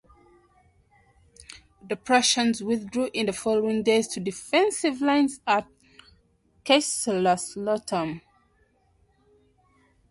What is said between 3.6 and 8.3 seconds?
days to defensive lines at Kaiserslautern.